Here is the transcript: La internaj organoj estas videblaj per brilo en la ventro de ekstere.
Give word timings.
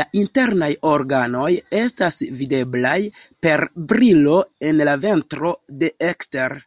La 0.00 0.04
internaj 0.20 0.68
organoj 0.90 1.50
estas 1.80 2.20
videblaj 2.44 2.94
per 3.48 3.66
brilo 3.96 4.40
en 4.72 4.88
la 4.90 4.98
ventro 5.10 5.56
de 5.84 5.94
ekstere. 6.16 6.66